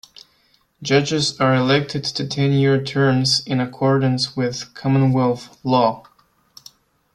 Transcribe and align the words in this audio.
Judges 0.81 1.39
are 1.39 1.53
elected 1.53 2.03
to 2.05 2.27
ten-year 2.27 2.83
terms 2.83 3.39
in 3.45 3.59
accordance 3.59 4.35
with 4.35 4.73
Commonwealth 4.73 5.59
law. 5.63 6.05